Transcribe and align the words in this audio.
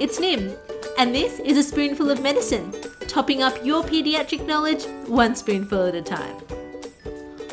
it's 0.00 0.18
Nim, 0.18 0.56
and 0.96 1.14
this 1.14 1.38
is 1.40 1.58
a 1.58 1.62
spoonful 1.62 2.10
of 2.10 2.22
medicine, 2.22 2.72
topping 3.06 3.42
up 3.42 3.62
your 3.62 3.82
pediatric 3.82 4.46
knowledge 4.46 4.86
one 5.06 5.36
spoonful 5.36 5.88
at 5.88 5.94
a 5.94 6.00
time. 6.00 6.36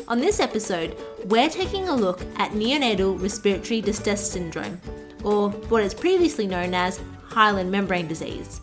On 0.08 0.18
this 0.18 0.40
episode, 0.40 0.96
we're 1.26 1.50
taking 1.50 1.90
a 1.90 1.94
look 1.94 2.22
at 2.36 2.52
neonatal 2.52 3.20
respiratory 3.20 3.82
distress 3.82 4.30
syndrome, 4.30 4.80
or 5.22 5.50
what 5.50 5.82
is 5.82 5.92
previously 5.92 6.46
known 6.46 6.72
as 6.72 7.02
hyaline 7.26 7.70
membrane 7.70 8.08
disease. 8.08 8.62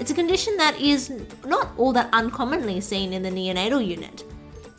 It's 0.00 0.10
a 0.10 0.14
condition 0.14 0.56
that 0.56 0.80
is 0.80 1.12
not 1.46 1.70
all 1.78 1.92
that 1.92 2.12
uncommonly 2.12 2.80
seen 2.80 3.12
in 3.12 3.22
the 3.22 3.30
neonatal 3.30 3.86
unit. 3.86 4.24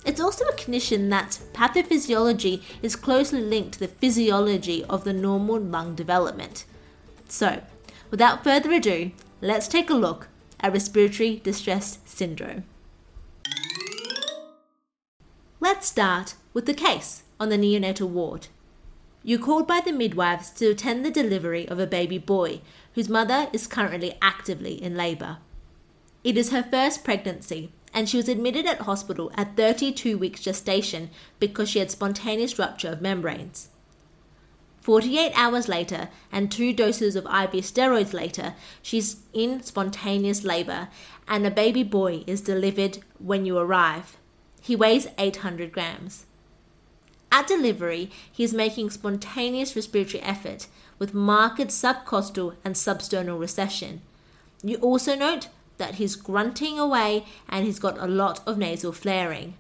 It's 0.06 0.20
also 0.20 0.44
a 0.44 0.56
condition 0.56 1.08
that 1.10 1.40
pathophysiology 1.54 2.64
is 2.82 2.98
closely 2.98 3.40
linked 3.40 3.76
to 3.76 3.80
the 3.80 3.88
physiology 3.88 4.84
of 4.84 5.06
the 5.06 5.14
normal 5.14 5.58
lung 5.58 5.96
development. 5.96 6.66
So, 7.30 7.62
without 8.16 8.46
further 8.46 8.72
ado, 8.72 9.12
let's 9.42 9.68
take 9.68 9.90
a 9.90 9.94
look 9.94 10.30
at 10.62 10.72
respiratory 10.72 11.42
distress 11.44 12.00
syndrome. 12.06 12.64
Let's 15.60 15.88
start 15.90 16.36
with 16.54 16.66
the 16.66 16.74
case 16.74 17.24
on 17.42 17.50
the 17.50 17.58
neonatal 17.58 18.08
ward. 18.08 18.48
You're 19.22 19.38
called 19.38 19.68
by 19.68 19.82
the 19.82 19.92
midwives 19.92 20.50
to 20.52 20.68
attend 20.68 21.04
the 21.04 21.12
delivery 21.12 21.68
of 21.68 21.78
a 21.78 21.86
baby 21.86 22.18
boy 22.18 22.62
whose 22.94 23.10
mother 23.10 23.50
is 23.52 23.68
currently 23.68 24.18
actively 24.22 24.82
in 24.82 24.96
labour. 24.96 25.40
It 26.24 26.38
is 26.38 26.52
her 26.52 26.64
first 26.64 27.04
pregnancy 27.04 27.74
and 27.94 28.08
she 28.08 28.16
was 28.16 28.30
admitted 28.30 28.66
at 28.66 28.84
hospital 28.84 29.30
at 29.36 29.58
32 29.58 30.18
weeks 30.18 30.40
gestation 30.40 31.10
because 31.42 31.68
she 31.68 31.80
had 31.80 31.92
spontaneous 31.92 32.58
rupture 32.58 32.94
of 32.94 33.02
membranes. 33.02 33.72
48 34.86 35.32
hours 35.34 35.68
later 35.68 36.10
and 36.32 36.52
two 36.52 36.72
doses 36.72 37.16
of 37.16 37.26
IV 37.26 37.64
steroids 37.66 38.14
later, 38.14 38.54
she's 38.84 39.16
in 39.34 39.64
spontaneous 39.64 40.44
labour 40.44 40.90
and 41.28 41.44
a 41.44 41.50
baby 41.50 41.82
boy 41.82 42.24
is 42.28 42.40
delivered 42.40 43.00
when 43.18 43.48
you 43.48 43.58
arrive. 43.58 44.16
He 44.62 44.76
weighs 44.76 45.08
800 45.18 45.72
grams. 45.72 46.28
At 47.32 47.48
delivery, 47.48 48.12
he 48.32 48.44
is 48.44 48.54
making 48.54 48.92
spontaneous 48.92 49.76
respiratory 49.76 50.22
effort 50.22 50.68
with 51.00 51.16
marked 51.16 51.70
subcostal 51.70 52.54
and 52.64 52.76
substernal 52.76 53.40
recession. 53.40 54.04
You 54.62 54.78
also 54.78 55.16
note 55.16 55.48
that 55.80 55.96
he's 55.96 56.16
grunting 56.16 56.78
away 56.78 57.26
and 57.50 57.66
he's 57.66 57.80
got 57.80 57.98
a 57.98 58.06
lot 58.06 58.48
of 58.48 58.60
nasal 58.60 58.92
flaring. 58.92 59.56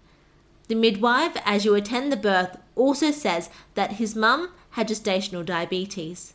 The 0.67 0.76
midwife, 0.76 1.36
as 1.45 1.66
you 1.66 1.73
attend 1.73 2.12
the 2.12 2.17
birth, 2.17 2.58
also 2.76 3.10
says 3.10 3.50
that 3.73 3.94
his 3.94 4.16
mum 4.16 4.52
had 4.76 4.90
gestational 4.90 5.45
diabetes. 5.45 6.34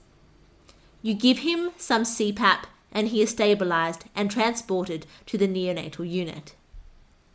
You 1.02 1.14
give 1.14 1.38
him 1.38 1.70
some 1.76 2.02
CPAP 2.02 2.64
and 2.90 3.08
he 3.08 3.22
is 3.22 3.30
stabilized 3.30 4.04
and 4.14 4.30
transported 4.30 5.06
to 5.26 5.36
the 5.36 5.46
neonatal 5.46 6.08
unit. 6.10 6.54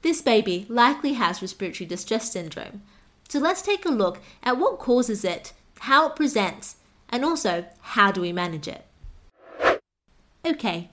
This 0.02 0.22
baby 0.22 0.66
likely 0.68 1.14
has 1.14 1.42
respiratory 1.42 1.88
distress 1.88 2.32
syndrome. 2.32 2.82
So 3.30 3.40
let's 3.40 3.62
take 3.62 3.86
a 3.86 3.90
look 3.90 4.20
at 4.44 4.58
what 4.58 4.80
causes 4.80 5.24
it, 5.24 5.54
how 5.80 6.10
it 6.10 6.16
presents, 6.16 6.78
and 7.10 7.24
also 7.24 7.66
how 7.82 8.12
do 8.12 8.22
we 8.22 8.34
manage 8.34 8.68
it. 8.68 8.86
Okay, 10.46 10.90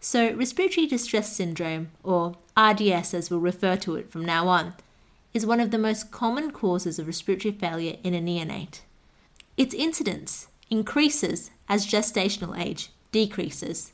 so, 0.00 0.32
respiratory 0.32 0.86
distress 0.86 1.34
syndrome, 1.34 1.90
or 2.04 2.36
RDS 2.56 3.14
as 3.14 3.30
we'll 3.30 3.40
refer 3.40 3.76
to 3.78 3.96
it 3.96 4.10
from 4.12 4.24
now 4.24 4.46
on, 4.46 4.74
is 5.34 5.44
one 5.44 5.60
of 5.60 5.72
the 5.72 5.78
most 5.78 6.12
common 6.12 6.52
causes 6.52 6.98
of 6.98 7.08
respiratory 7.08 7.52
failure 7.52 7.96
in 8.04 8.14
a 8.14 8.20
neonate. 8.20 8.80
Its 9.58 9.74
incidence 9.74 10.46
increases 10.70 11.50
as 11.68 11.84
gestational 11.84 12.56
age 12.56 12.90
decreases. 13.10 13.92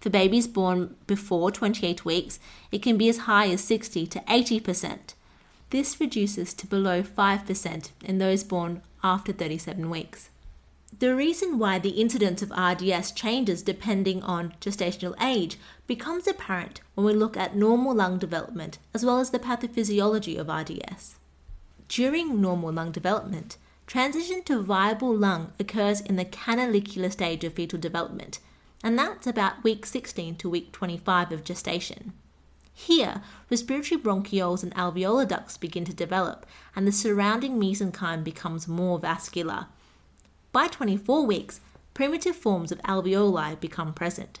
For 0.00 0.08
babies 0.08 0.46
born 0.46 0.94
before 1.08 1.50
28 1.50 2.04
weeks, 2.04 2.38
it 2.70 2.80
can 2.80 2.96
be 2.96 3.08
as 3.08 3.26
high 3.26 3.48
as 3.48 3.60
60 3.64 4.06
to 4.06 4.20
80%. 4.20 5.14
This 5.70 5.98
reduces 5.98 6.54
to 6.54 6.68
below 6.68 7.02
5% 7.02 7.90
in 8.04 8.18
those 8.18 8.44
born 8.44 8.82
after 9.02 9.32
37 9.32 9.90
weeks. 9.90 10.30
The 10.96 11.16
reason 11.16 11.58
why 11.58 11.80
the 11.80 12.00
incidence 12.00 12.40
of 12.40 12.52
RDS 12.52 13.10
changes 13.10 13.62
depending 13.62 14.22
on 14.22 14.54
gestational 14.60 15.20
age 15.20 15.58
becomes 15.88 16.28
apparent 16.28 16.82
when 16.94 17.04
we 17.04 17.14
look 17.14 17.36
at 17.36 17.56
normal 17.56 17.96
lung 17.96 18.18
development 18.18 18.78
as 18.94 19.04
well 19.04 19.18
as 19.18 19.30
the 19.30 19.40
pathophysiology 19.40 20.38
of 20.38 20.48
RDS. 20.48 21.16
During 21.88 22.40
normal 22.40 22.72
lung 22.72 22.92
development, 22.92 23.56
transition 23.86 24.42
to 24.44 24.62
viable 24.62 25.14
lung 25.14 25.52
occurs 25.58 26.00
in 26.00 26.16
the 26.16 26.24
canalicular 26.24 27.10
stage 27.10 27.44
of 27.44 27.54
fetal 27.54 27.78
development, 27.78 28.38
and 28.82 28.98
that's 28.98 29.26
about 29.26 29.64
week 29.64 29.86
16 29.86 30.36
to 30.36 30.50
week 30.50 30.72
25 30.72 31.32
of 31.32 31.44
gestation. 31.44 32.12
Here, 32.72 33.22
respiratory 33.50 34.00
bronchioles 34.00 34.62
and 34.62 34.74
alveolar 34.74 35.28
ducts 35.28 35.56
begin 35.56 35.84
to 35.84 35.94
develop, 35.94 36.44
and 36.74 36.86
the 36.86 36.92
surrounding 36.92 37.60
mesenchyme 37.60 38.24
becomes 38.24 38.66
more 38.66 38.98
vascular, 38.98 39.66
by 40.54 40.68
24 40.68 41.26
weeks, 41.26 41.60
primitive 41.94 42.36
forms 42.36 42.70
of 42.70 42.80
alveoli 42.82 43.58
become 43.58 43.92
present. 43.92 44.38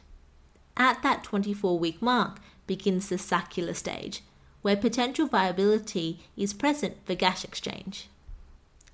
At 0.76 1.02
that 1.02 1.24
24 1.24 1.76
week 1.76 2.00
mark 2.00 2.38
begins 2.68 3.08
the 3.08 3.18
saccular 3.18 3.74
stage, 3.74 4.22
where 4.62 4.76
potential 4.76 5.26
viability 5.26 6.20
is 6.36 6.54
present 6.54 6.98
for 7.04 7.16
gas 7.16 7.42
exchange. 7.42 8.08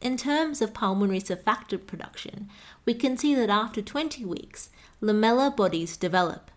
In 0.01 0.17
terms 0.17 0.63
of 0.63 0.73
pulmonary 0.73 1.21
surfactant 1.21 1.87
production, 1.87 2.49
we 2.87 2.95
can 2.95 3.19
see 3.19 3.35
that 3.35 3.51
after 3.51 3.83
20 3.83 4.25
weeks, 4.25 4.71
lamellar 5.03 5.55
bodies 5.55 5.97
develop, 5.97 6.51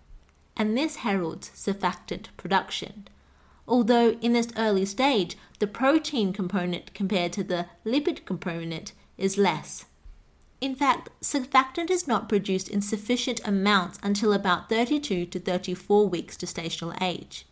and 0.56 0.78
this 0.78 0.98
heralds 0.98 1.52
surfactant 1.54 2.28
production. 2.38 3.08
Although 3.68 4.12
in 4.22 4.34
this 4.34 4.50
early 4.58 4.86
stage, 4.86 5.36
the 5.60 5.68
protein 5.68 6.32
component 6.32 6.94
compared 6.94 7.34
to 7.34 7.44
the 7.44 7.68
lipid 7.86 8.26
component 8.26 8.94
is 9.18 9.38
less. 9.38 9.86
In 10.62 10.76
fact, 10.76 11.10
surfactant 11.22 11.90
is 11.90 12.08
not 12.08 12.30
produced 12.30 12.70
in 12.70 12.82
sufficient 12.82 13.42
amounts 13.46 14.00
until 14.02 14.32
about 14.32 14.70
32 14.70 15.26
to 15.26 15.40
34 15.40 16.08
weeks 16.08 16.38
gestational 16.38 16.98
age. 17.02 17.46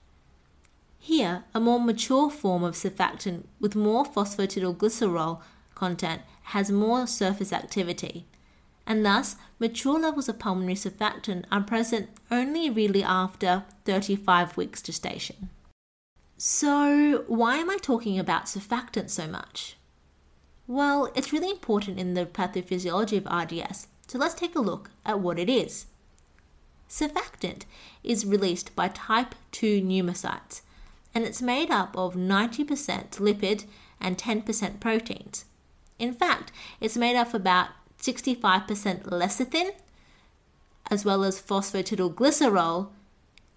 Here, 0.98 1.44
a 1.54 1.60
more 1.60 1.80
mature 1.80 2.30
form 2.30 2.64
of 2.64 2.76
surfactant 2.76 3.44
with 3.60 3.76
more 3.76 4.06
phosphatidylglycerol 4.06 5.42
content 5.82 6.22
has 6.54 6.70
more 6.72 7.08
surface 7.08 7.52
activity, 7.52 8.28
and 8.86 9.04
thus 9.04 9.36
mature 9.58 10.00
levels 10.00 10.30
of 10.30 10.38
pulmonary 10.38 10.76
surfactant 10.76 11.46
are 11.52 11.64
present 11.74 12.08
only 12.30 12.70
really 12.70 13.04
after 13.04 13.64
35 13.86 14.58
weeks 14.58 14.84
gestation. 14.84 15.50
So, 16.38 17.24
why 17.28 17.58
am 17.58 17.72
I 17.72 17.78
talking 17.78 18.20
about 18.20 18.46
surfactant 18.46 19.10
so 19.10 19.26
much? 19.26 19.76
Well, 20.68 21.12
it's 21.16 21.34
really 21.34 21.50
important 21.50 22.00
in 22.00 22.14
the 22.14 22.28
pathophysiology 22.28 23.18
of 23.18 23.32
RDS, 23.42 23.88
so 24.08 24.20
let's 24.20 24.36
take 24.36 24.56
a 24.56 24.68
look 24.70 24.92
at 25.04 25.20
what 25.20 25.40
it 25.40 25.50
is. 25.50 25.88
Surfactant 26.88 27.64
is 28.04 28.26
released 28.34 28.76
by 28.76 28.88
type 28.90 29.34
2 29.52 29.82
pneumocytes, 29.82 30.62
and 31.16 31.24
it's 31.24 31.42
made 31.42 31.72
up 31.72 31.98
of 31.98 32.14
90% 32.14 33.18
lipid 33.18 33.66
and 34.00 34.18
10% 34.18 34.80
proteins. 34.80 35.46
In 36.02 36.14
fact, 36.14 36.52
it's 36.80 36.98
made 36.98 37.16
up 37.16 37.28
of 37.28 37.36
about 37.36 37.68
65% 38.02 39.04
lecithin, 39.04 39.70
as 40.90 41.06
well 41.06 41.24
as 41.24 41.40
phosphatidylglycerol, 41.40 42.90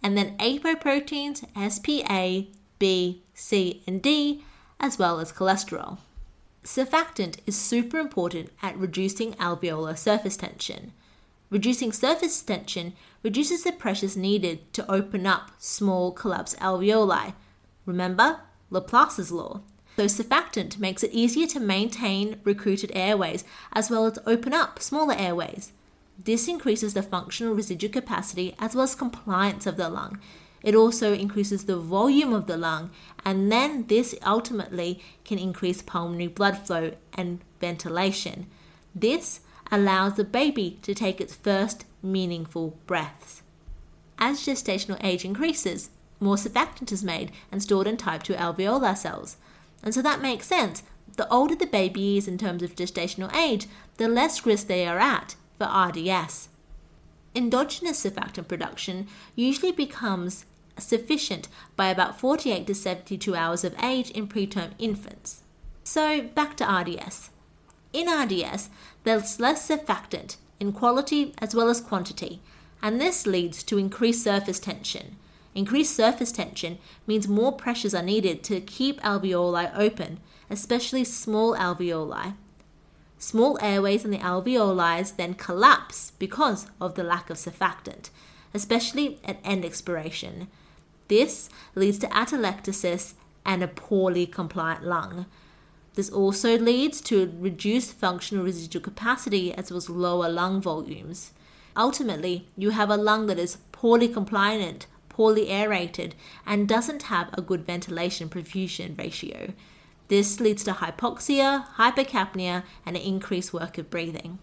and 0.03 0.15
then 0.15 0.37
apoproteins, 0.37 1.39
SPA, 1.57 2.51
B, 2.79 3.23
C, 3.33 3.83
and 3.87 4.03
D, 4.03 4.45
as 4.79 4.99
well 4.99 5.21
as 5.21 5.33
cholesterol. 5.33 5.97
Surfactant 6.63 7.39
is 7.47 7.57
super 7.57 7.99
important 7.99 8.51
at 8.63 8.77
reducing 8.77 9.33
alveolar 9.35 9.97
surface 9.97 10.37
tension. 10.37 10.93
Reducing 11.49 11.93
surface 11.93 12.43
tension 12.43 12.93
reduces 13.23 13.65
the 13.65 13.73
pressures 13.73 14.19
needed 14.19 14.71
to 14.75 14.91
open 14.93 15.27
up 15.27 15.53
small 15.57 16.13
collapsed 16.13 16.59
alveoli. 16.59 17.33
Remember 17.87 18.41
Laplace's 18.69 19.33
law. 19.33 19.63
So 19.97 20.07
surfactant 20.07 20.79
makes 20.79 21.03
it 21.03 21.13
easier 21.13 21.47
to 21.49 21.61
maintain 21.61 22.41
recruited 22.45 22.91
airways 22.95 23.45
as 23.73 23.91
well 23.91 24.07
as 24.07 24.19
open 24.27 24.53
up 24.53 24.81
smaller 24.81 25.15
airways. 25.15 25.73
This 26.19 26.49
increases 26.49 26.95
the 26.95 27.03
functional 27.03 27.55
residual 27.55 27.93
capacity 27.93 28.55
as 28.59 28.75
well 28.75 28.85
as 28.85 28.95
compliance 28.95 29.67
of 29.67 29.77
the 29.77 29.89
lung, 29.89 30.21
it 30.65 30.75
also 30.75 31.13
increases 31.13 31.65
the 31.65 31.77
volume 31.77 32.33
of 32.33 32.47
the 32.47 32.57
lung, 32.57 32.91
and 33.23 33.53
then 33.53 33.87
this 33.87 34.15
ultimately 34.25 34.99
can 35.23 35.39
increase 35.39 35.83
pulmonary 35.83 36.27
blood 36.27 36.57
flow 36.57 36.93
and 37.13 37.41
ventilation. 37.61 38.47
This 38.95 39.41
allows 39.71 40.15
the 40.15 40.25
baby 40.25 40.79
to 40.81 40.95
take 40.95 41.21
its 41.21 41.35
first 41.35 41.85
meaningful 42.03 42.79
breaths. 42.87 43.43
As 44.19 44.41
gestational 44.41 44.99
age 45.05 45.27
increases, 45.27 45.91
more 46.19 46.37
surfactant 46.37 46.91
is 46.91 47.05
made 47.05 47.31
and 47.53 47.63
stored 47.63 47.87
in 47.87 47.99
type 47.99 48.23
2 48.23 48.33
alveolar 48.33 48.97
cells. 48.97 49.37
And 49.85 49.95
so 49.95 50.03
that 50.03 50.23
makes 50.23 50.49
sense. 50.49 50.83
The 51.17 51.29
older 51.29 51.55
the 51.55 51.67
baby 51.67 52.17
is 52.17 52.27
in 52.27 52.39
terms 52.39 52.63
of 52.65 52.75
gestational 52.75 53.33
age, 53.37 53.69
the 53.99 54.09
less 54.09 54.45
risk 54.45 54.67
they 54.67 54.87
are 54.89 54.99
at 54.99 55.37
for 55.57 55.67
RDS. 55.67 56.49
Endogenous 57.37 58.05
surfactant 58.05 58.49
production 58.49 59.07
usually 59.37 59.71
becomes 59.71 60.47
sufficient 60.79 61.49
by 61.77 61.89
about 61.89 62.19
48 62.19 62.67
to 62.67 62.75
72 62.75 63.37
hours 63.37 63.63
of 63.63 63.77
age 63.83 64.11
in 64.11 64.27
preterm 64.27 64.71
infants. 64.79 65.43
So, 65.85 66.23
back 66.23 66.57
to 66.57 66.65
RDS. 66.65 67.31
In 67.93 68.09
RDS, 68.09 68.71
there's 69.05 69.39
less 69.39 69.69
surfactant 69.69 70.37
in 70.59 70.73
quality 70.73 71.35
as 71.39 71.55
well 71.55 71.69
as 71.69 71.81
quantity, 71.81 72.41
and 72.83 73.01
this 73.01 73.27
leads 73.27 73.63
to 73.65 73.79
increased 73.79 74.25
surface 74.25 74.59
tension. 74.59 75.17
Increased 75.55 75.95
surface 75.95 76.33
tension 76.33 76.79
means 77.07 77.29
more 77.29 77.53
pressures 77.53 77.95
are 77.95 78.03
needed 78.03 78.43
to 78.45 78.61
keep 78.61 79.01
alveoli 79.03 79.71
open, 79.77 80.19
especially 80.51 81.05
small 81.05 81.55
alveoli. 81.55 82.35
Small 83.19 83.59
airways 83.63 84.05
in 84.05 84.11
the 84.11 84.19
alveoli 84.19 85.17
then 85.17 85.35
collapse 85.35 86.13
because 86.19 86.67
of 86.81 86.97
the 86.97 87.05
lack 87.05 87.31
of 87.31 87.37
surfactant, 87.37 88.11
especially 88.53 89.21
at 89.25 89.39
end 89.45 89.65
expiration. 89.65 90.49
This 91.09 91.49
leads 91.75 91.99
to 91.99 92.09
atelectasis 92.09 93.15
and 93.47 93.63
a 93.63 93.69
poorly 93.69 94.27
compliant 94.27 94.85
lung. 94.85 95.27
This 95.95 96.11
also 96.11 96.59
leads 96.59 97.01
to 97.03 97.33
reduced 97.39 97.93
functional 97.93 98.45
residual 98.45 98.83
capacity 98.83 99.55
as 99.55 99.71
well 99.71 99.79
as 99.79 99.89
lower 99.89 100.29
lung 100.29 100.61
volumes. 100.61 101.33
Ultimately, 101.77 102.49
you 102.57 102.71
have 102.71 102.91
a 102.91 102.97
lung 102.97 103.27
that 103.27 103.39
is 103.39 103.59
poorly 103.71 104.09
compliant, 104.09 104.87
poorly 105.15 105.49
aerated, 105.49 106.13
and 106.45 106.67
doesn't 106.69 107.05
have 107.05 107.31
a 107.33 107.41
good 107.41 107.65
ventilation 107.65 108.29
perfusion 108.29 108.99
ratio. 108.99 109.53
This 110.09 110.41
leads 110.41 110.65
to 110.65 110.73
hypoxia, 110.73 111.69
hypercapnia, 111.77 112.65
and 112.85 112.97
an 112.97 113.03
increased 113.03 113.53
work 113.53 113.79
of 113.79 113.91
breathing. 113.91 114.41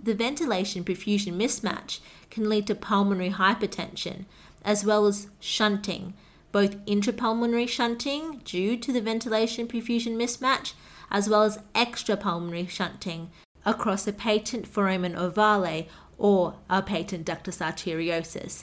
The 0.00 0.14
ventilation 0.14 0.84
perfusion 0.84 1.34
mismatch 1.34 1.98
can 2.30 2.48
lead 2.48 2.68
to 2.68 2.76
pulmonary 2.76 3.30
hypertension, 3.30 4.26
as 4.64 4.84
well 4.84 5.04
as 5.06 5.26
shunting, 5.40 6.14
both 6.52 6.76
intrapulmonary 6.86 7.68
shunting 7.68 8.40
due 8.44 8.76
to 8.76 8.92
the 8.92 9.00
ventilation 9.00 9.66
perfusion 9.66 10.14
mismatch, 10.16 10.74
as 11.10 11.28
well 11.28 11.42
as 11.42 11.58
extrapulmonary 11.74 12.68
shunting 12.68 13.30
across 13.66 14.06
a 14.06 14.12
patent 14.12 14.68
foramen 14.68 15.14
ovale 15.14 15.88
or 16.18 16.54
a 16.70 16.82
patent 16.82 17.26
ductus 17.26 17.58
arteriosus. 17.58 18.62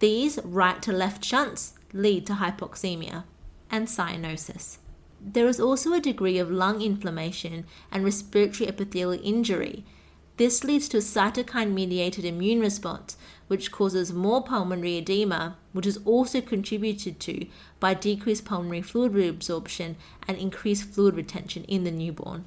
These 0.00 0.38
right 0.44 0.80
to 0.82 0.92
left 0.92 1.24
shunts 1.24 1.74
lead 1.92 2.26
to 2.26 2.34
hypoxemia 2.34 3.24
and 3.70 3.88
cyanosis. 3.88 4.78
There 5.20 5.48
is 5.48 5.58
also 5.58 5.92
a 5.92 6.00
degree 6.00 6.38
of 6.38 6.50
lung 6.50 6.80
inflammation 6.80 7.64
and 7.90 8.04
respiratory 8.04 8.68
epithelial 8.68 9.20
injury. 9.24 9.84
This 10.36 10.62
leads 10.62 10.88
to 10.90 10.98
a 10.98 11.00
cytokine 11.00 11.72
mediated 11.72 12.24
immune 12.24 12.60
response, 12.60 13.16
which 13.48 13.72
causes 13.72 14.12
more 14.12 14.44
pulmonary 14.44 14.98
edema, 14.98 15.56
which 15.72 15.86
is 15.86 15.98
also 16.04 16.40
contributed 16.40 17.18
to 17.20 17.46
by 17.80 17.94
decreased 17.94 18.44
pulmonary 18.44 18.82
fluid 18.82 19.12
reabsorption 19.12 19.96
and 20.28 20.38
increased 20.38 20.90
fluid 20.90 21.16
retention 21.16 21.64
in 21.64 21.82
the 21.82 21.90
newborn. 21.90 22.44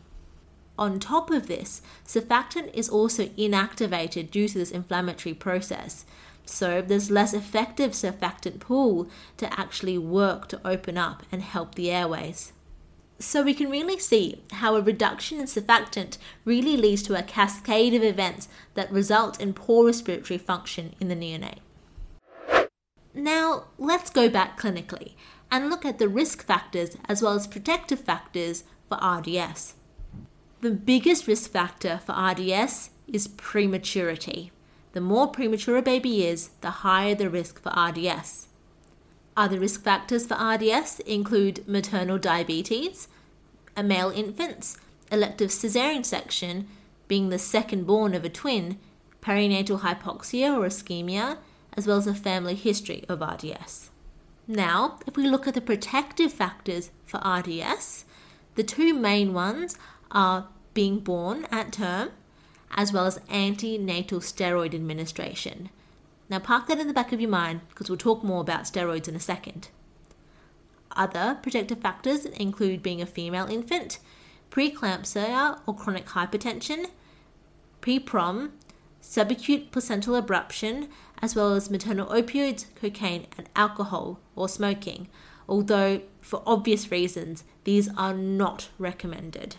On 0.80 1.00
top 1.00 1.30
of 1.30 1.48
this, 1.48 1.82
surfactant 2.08 2.74
is 2.74 2.88
also 2.88 3.26
inactivated 3.28 4.32
due 4.32 4.48
to 4.48 4.58
this 4.58 4.72
inflammatory 4.72 5.36
process. 5.36 6.06
So 6.46 6.82
there's 6.82 7.12
less 7.12 7.34
effective 7.34 7.92
surfactant 7.92 8.60
pool 8.60 9.10
to 9.38 9.60
actually 9.60 9.98
work 9.98 10.48
to 10.50 10.62
open 10.66 10.98
up 10.98 11.24
and 11.32 11.42
help 11.42 11.76
the 11.76 11.92
airways. 11.92 12.54
So 13.20 13.44
we 13.44 13.54
can 13.54 13.70
really 13.70 14.00
see 14.00 14.42
how 14.52 14.76
a 14.76 14.82
reduction 14.82 15.40
in 15.40 15.46
surfactant 15.46 16.18
really 16.44 16.76
leads 16.76 17.04
to 17.04 17.18
a 17.18 17.22
cascade 17.22 17.94
of 17.94 18.04
events 18.04 18.48
that 18.74 18.92
result 18.92 19.40
in 19.40 19.54
poor 19.54 19.86
respiratory 19.86 20.40
function 20.40 20.96
in 21.00 21.08
the 21.08 21.16
neonate. 21.16 21.60
Now, 23.14 23.66
let's 23.78 24.10
go 24.10 24.30
back 24.30 24.60
clinically 24.60 25.14
and 25.52 25.70
look 25.70 25.86
at 25.86 26.00
the 26.00 26.08
risk 26.08 26.46
factors 26.46 26.98
as 27.06 27.22
well 27.22 27.34
as 27.34 27.46
protective 27.46 28.00
factors 28.00 28.64
for 28.90 28.98
RDS. 28.98 29.76
The 30.62 30.72
biggest 30.72 31.28
risk 31.28 31.52
factor 31.52 32.00
for 32.06 32.14
RDS 32.14 32.92
is 33.08 33.28
prematurity. 33.28 34.52
The 34.94 35.02
more 35.02 35.28
premature 35.28 35.78
a 35.78 35.82
baby 35.82 36.26
is, 36.26 36.50
the 36.62 36.70
higher 36.70 37.16
the 37.16 37.30
risk 37.30 37.62
for 37.62 37.70
RDS. 37.70 38.48
Other 39.38 39.60
risk 39.60 39.84
factors 39.84 40.26
for 40.26 40.36
RDS 40.36 41.00
include 41.02 41.68
maternal 41.68 42.18
diabetes, 42.18 43.08
a 43.78 43.84
male 43.84 44.10
infants, 44.10 44.78
elective 45.12 45.50
caesarean 45.50 46.04
section, 46.04 46.68
being 47.08 47.30
the 47.30 47.40
second 47.40 47.86
born 47.86 48.14
of 48.14 48.26
a 48.26 48.30
twin, 48.30 48.78
perinatal 49.22 49.80
hypoxia 49.80 50.58
or 50.58 50.66
ischemia, 50.68 51.38
as 51.74 51.88
well 51.88 51.98
as 51.98 52.08
a 52.08 52.14
family 52.14 52.56
history 52.56 53.06
of 53.08 53.22
RDS. 53.22 53.90
Now, 54.48 55.00
if 55.08 55.16
we 55.16 55.28
look 55.28 55.48
at 55.48 55.54
the 55.54 55.62
protective 55.62 56.34
factors 56.34 56.92
for 57.06 57.22
RDS, 57.26 58.06
the 58.56 58.64
two 58.64 58.94
main 58.94 59.34
ones 59.34 59.78
are 60.12 60.48
being 60.74 61.00
born 61.00 61.48
at 61.52 61.72
term, 61.72 62.10
as 62.72 62.94
well 62.94 63.06
as 63.06 63.20
antenatal 63.30 64.20
steroid 64.20 64.74
administration. 64.74 65.70
Now, 66.30 66.40
park 66.40 66.68
that 66.68 66.80
in 66.80 66.88
the 66.88 66.94
back 66.94 67.12
of 67.12 67.20
your 67.20 67.30
mind 67.30 67.62
because 67.70 67.90
we'll 67.90 67.98
talk 67.98 68.24
more 68.24 68.42
about 68.42 68.64
steroids 68.64 69.08
in 69.08 69.16
a 69.16 69.20
second. 69.20 69.70
Other 70.96 71.38
protective 71.42 71.80
factors 71.80 72.26
include 72.26 72.84
being 72.84 73.02
a 73.02 73.06
female 73.06 73.48
infant, 73.48 74.00
preeclampsia 74.50 75.60
or 75.66 75.76
chronic 75.76 76.08
hypertension, 76.08 76.88
pre-prom, 77.82 78.54
subacute 79.02 79.72
placental 79.72 80.22
abruption, 80.22 80.88
as 81.22 81.36
well 81.36 81.54
as 81.54 81.70
maternal 81.70 82.08
opioids, 82.08 82.66
cocaine, 82.76 83.28
and 83.38 83.50
alcohol 83.56 84.20
or 84.36 84.48
smoking, 84.48 85.08
although 85.48 86.02
for 86.22 86.44
obvious 86.46 86.92
reasons 86.92 87.44
these 87.64 87.90
are 87.98 88.14
not 88.14 88.70
recommended. 88.78 89.56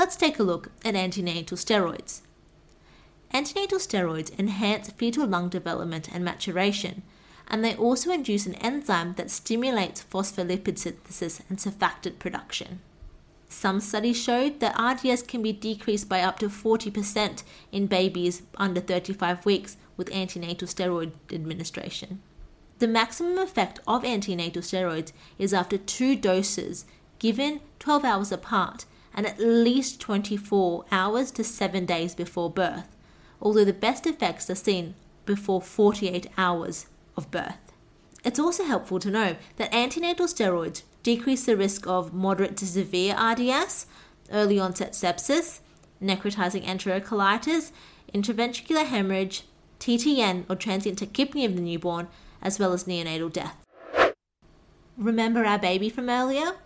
Let's 0.00 0.16
take 0.16 0.38
a 0.38 0.42
look 0.42 0.70
at 0.82 0.96
antenatal 0.96 1.58
steroids. 1.58 2.22
Antenatal 3.34 3.78
steroids 3.78 4.32
enhance 4.38 4.88
fetal 4.92 5.26
lung 5.26 5.50
development 5.50 6.08
and 6.10 6.24
maturation, 6.24 7.02
and 7.48 7.62
they 7.62 7.76
also 7.76 8.10
induce 8.10 8.46
an 8.46 8.54
enzyme 8.54 9.12
that 9.18 9.30
stimulates 9.30 10.02
phospholipid 10.10 10.78
synthesis 10.78 11.42
and 11.50 11.58
surfactant 11.58 12.18
production. 12.18 12.80
Some 13.50 13.78
studies 13.78 14.18
showed 14.18 14.60
that 14.60 14.80
RDS 14.80 15.20
can 15.20 15.42
be 15.42 15.52
decreased 15.52 16.08
by 16.08 16.22
up 16.22 16.38
to 16.38 16.48
40% 16.48 17.42
in 17.70 17.86
babies 17.86 18.40
under 18.56 18.80
35 18.80 19.44
weeks 19.44 19.76
with 19.98 20.10
antenatal 20.14 20.66
steroid 20.66 21.12
administration. 21.30 22.22
The 22.78 22.88
maximum 22.88 23.36
effect 23.36 23.80
of 23.86 24.06
antenatal 24.06 24.62
steroids 24.62 25.12
is 25.38 25.52
after 25.52 25.76
two 25.76 26.16
doses 26.16 26.86
given 27.18 27.60
12 27.80 28.02
hours 28.06 28.32
apart 28.32 28.86
and 29.14 29.26
at 29.26 29.38
least 29.38 30.00
24 30.00 30.84
hours 30.92 31.30
to 31.32 31.44
7 31.44 31.86
days 31.86 32.14
before 32.14 32.50
birth 32.50 32.96
although 33.40 33.64
the 33.64 33.72
best 33.72 34.06
effects 34.06 34.50
are 34.50 34.54
seen 34.54 34.94
before 35.24 35.60
48 35.60 36.26
hours 36.36 36.86
of 37.16 37.30
birth. 37.30 37.72
It's 38.24 38.38
also 38.38 38.64
helpful 38.64 38.98
to 39.00 39.10
know 39.10 39.36
that 39.56 39.72
antenatal 39.74 40.26
steroids 40.26 40.82
decrease 41.02 41.46
the 41.46 41.56
risk 41.56 41.86
of 41.86 42.12
moderate 42.12 42.56
to 42.58 42.66
severe 42.66 43.16
RDS, 43.16 43.86
early 44.30 44.58
onset 44.58 44.92
sepsis, 44.92 45.60
necrotizing 46.02 46.64
enterocolitis, 46.64 47.72
intraventricular 48.12 48.86
hemorrhage, 48.86 49.44
TTN 49.78 50.44
or 50.50 50.56
transient 50.56 50.98
tachypnea 50.98 51.46
of 51.46 51.56
the 51.56 51.62
newborn, 51.62 52.08
as 52.42 52.58
well 52.58 52.74
as 52.74 52.84
neonatal 52.84 53.32
death. 53.32 53.56
Remember 54.98 55.46
our 55.46 55.58
baby 55.58 55.88
from 55.88 56.10
earlier? 56.10 56.56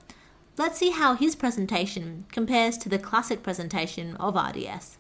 Let's 0.57 0.79
see 0.79 0.91
how 0.91 1.15
his 1.15 1.35
presentation 1.35 2.27
compares 2.31 2.79
to 2.79 2.89
the 2.89 2.99
classic 2.99 3.43
presentation 3.43 4.17
of 4.17 4.37
RDS 4.37 4.99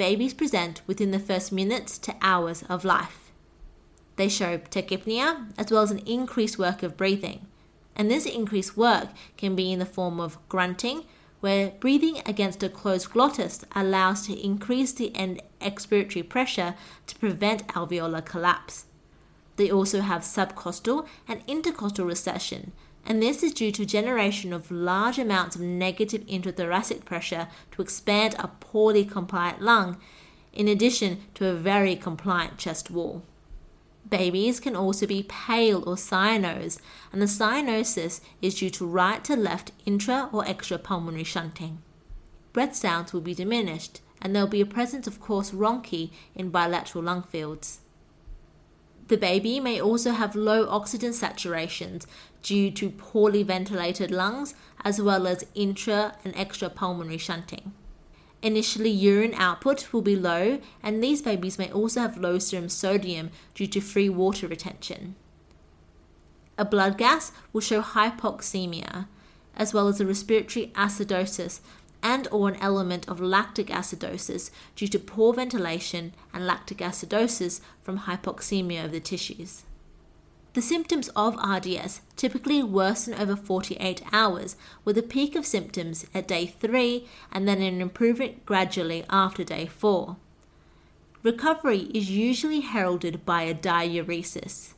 babies 0.00 0.32
present 0.32 0.80
within 0.86 1.10
the 1.10 1.18
first 1.18 1.52
minutes 1.52 1.98
to 1.98 2.16
hours 2.22 2.62
of 2.70 2.86
life. 2.86 3.30
They 4.16 4.30
show 4.30 4.56
tachypnea 4.56 5.52
as 5.58 5.70
well 5.70 5.82
as 5.82 5.90
an 5.90 5.98
increased 6.06 6.58
work 6.58 6.82
of 6.82 6.96
breathing. 6.96 7.46
And 7.94 8.10
this 8.10 8.24
increased 8.24 8.78
work 8.78 9.08
can 9.36 9.54
be 9.54 9.70
in 9.70 9.78
the 9.78 9.84
form 9.84 10.18
of 10.18 10.38
grunting, 10.48 11.04
where 11.40 11.72
breathing 11.72 12.22
against 12.24 12.62
a 12.62 12.70
closed 12.70 13.10
glottis 13.10 13.62
allows 13.76 14.26
to 14.26 14.42
increase 14.42 14.94
the 14.94 15.14
end 15.14 15.42
expiratory 15.60 16.26
pressure 16.26 16.76
to 17.06 17.18
prevent 17.18 17.68
alveolar 17.68 18.24
collapse. 18.24 18.86
They 19.56 19.70
also 19.70 20.00
have 20.00 20.22
subcostal 20.22 21.06
and 21.28 21.42
intercostal 21.46 22.06
recession, 22.06 22.72
and 23.06 23.22
this 23.22 23.42
is 23.42 23.52
due 23.52 23.72
to 23.72 23.86
generation 23.86 24.52
of 24.52 24.70
large 24.70 25.18
amounts 25.18 25.56
of 25.56 25.62
negative 25.62 26.26
intrathoracic 26.26 27.04
pressure 27.04 27.48
to 27.72 27.82
expand 27.82 28.34
a 28.38 28.48
poorly 28.48 29.04
compliant 29.04 29.60
lung, 29.62 29.98
in 30.52 30.68
addition 30.68 31.20
to 31.34 31.46
a 31.46 31.54
very 31.54 31.96
compliant 31.96 32.58
chest 32.58 32.90
wall. 32.90 33.22
Babies 34.08 34.58
can 34.58 34.74
also 34.74 35.06
be 35.06 35.22
pale 35.28 35.88
or 35.88 35.94
cyanosed, 35.94 36.80
and 37.12 37.22
the 37.22 37.26
cyanosis 37.26 38.20
is 38.42 38.56
due 38.56 38.70
to 38.70 38.86
right 38.86 39.22
to 39.24 39.36
left 39.36 39.72
intra 39.86 40.28
or 40.32 40.44
extrapulmonary 40.44 41.24
shunting. 41.24 41.80
Breath 42.52 42.74
sounds 42.74 43.12
will 43.12 43.20
be 43.20 43.34
diminished, 43.34 44.00
and 44.20 44.34
there 44.34 44.42
will 44.42 44.50
be 44.50 44.60
a 44.60 44.66
presence 44.66 45.06
of 45.06 45.20
coarse 45.20 45.52
rhonchi 45.52 46.10
in 46.34 46.50
bilateral 46.50 47.04
lung 47.04 47.22
fields. 47.22 47.80
The 49.10 49.16
baby 49.16 49.58
may 49.58 49.80
also 49.80 50.12
have 50.12 50.36
low 50.36 50.68
oxygen 50.68 51.10
saturations 51.10 52.06
due 52.44 52.70
to 52.70 52.90
poorly 52.90 53.42
ventilated 53.42 54.12
lungs 54.12 54.54
as 54.84 55.02
well 55.02 55.26
as 55.26 55.44
intra 55.52 56.14
and 56.24 56.32
extra 56.36 56.70
pulmonary 56.70 57.18
shunting. 57.18 57.72
Initially, 58.40 58.88
urine 58.90 59.34
output 59.34 59.92
will 59.92 60.00
be 60.00 60.14
low, 60.14 60.60
and 60.80 61.02
these 61.02 61.22
babies 61.22 61.58
may 61.58 61.72
also 61.72 62.02
have 62.02 62.18
low 62.18 62.38
serum 62.38 62.68
sodium 62.68 63.30
due 63.52 63.66
to 63.66 63.80
free 63.80 64.08
water 64.08 64.46
retention. 64.46 65.16
A 66.56 66.64
blood 66.64 66.96
gas 66.96 67.32
will 67.52 67.60
show 67.60 67.82
hypoxemia, 67.82 69.08
as 69.56 69.74
well 69.74 69.88
as 69.88 70.00
a 70.00 70.06
respiratory 70.06 70.68
acidosis 70.76 71.58
and 72.02 72.28
or 72.30 72.48
an 72.48 72.56
element 72.56 73.08
of 73.08 73.20
lactic 73.20 73.68
acidosis 73.68 74.50
due 74.76 74.88
to 74.88 74.98
poor 74.98 75.32
ventilation 75.34 76.12
and 76.32 76.46
lactic 76.46 76.78
acidosis 76.78 77.60
from 77.82 78.00
hypoxemia 78.00 78.84
of 78.84 78.92
the 78.92 79.00
tissues. 79.00 79.64
The 80.52 80.62
symptoms 80.62 81.08
of 81.14 81.36
RDS 81.36 82.00
typically 82.16 82.60
worsen 82.62 83.14
over 83.14 83.36
48 83.36 84.02
hours, 84.12 84.56
with 84.84 84.98
a 84.98 85.02
peak 85.02 85.36
of 85.36 85.46
symptoms 85.46 86.06
at 86.12 86.26
day 86.26 86.46
3 86.46 87.06
and 87.30 87.46
then 87.46 87.62
an 87.62 87.80
improvement 87.80 88.44
gradually 88.46 89.04
after 89.08 89.44
day 89.44 89.66
4. 89.66 90.16
Recovery 91.22 91.90
is 91.94 92.10
usually 92.10 92.60
heralded 92.60 93.24
by 93.24 93.42
a 93.42 93.54
diuresis. 93.54 94.72